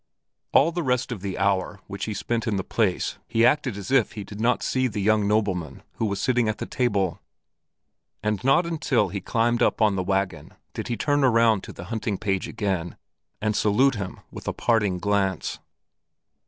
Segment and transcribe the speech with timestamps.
[0.51, 3.89] All the rest of the hour which he spent in the place he acted as
[3.89, 7.21] though he did not see the young nobleman who was sitting at the table,
[8.23, 11.83] and not until he climbed up on the wagon did he turn around to the
[11.93, 12.97] hunting page again
[13.43, 15.59] and salute him with a parting glance.